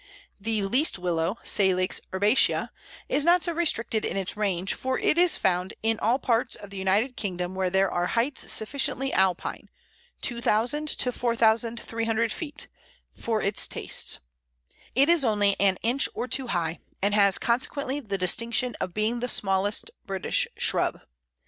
The 0.39 0.63
Least 0.63 0.97
Willow 0.97 1.37
(Salix 1.43 2.01
herbacea) 2.11 2.69
is 3.07 3.23
not 3.23 3.43
so 3.43 3.53
restricted 3.53 4.03
in 4.03 4.17
its 4.17 4.35
range, 4.35 4.73
for 4.73 4.97
it 4.97 5.15
is 5.15 5.37
found 5.37 5.75
in 5.83 5.99
all 5.99 6.17
parts 6.17 6.55
of 6.55 6.71
the 6.71 6.77
United 6.77 7.15
Kingdom 7.15 7.53
where 7.53 7.69
there 7.69 7.91
are 7.91 8.07
heights 8.07 8.51
sufficiently 8.51 9.13
Alpine 9.13 9.69
(2000 10.23 10.87
to 10.87 11.11
4300 11.11 12.31
feet) 12.31 12.67
for 13.11 13.43
its 13.43 13.67
tastes. 13.67 14.17
It 14.95 15.07
is 15.07 15.23
only 15.23 15.55
an 15.59 15.77
inch 15.83 16.09
or 16.15 16.27
two 16.27 16.47
high, 16.47 16.79
and 17.03 17.13
has 17.13 17.37
consequently 17.37 17.99
the 17.99 18.17
distinction 18.17 18.75
of 18.81 18.95
being 18.95 19.19
the 19.19 19.27
smallest 19.29 19.91
British 20.07 20.47
shrub. 20.57 21.01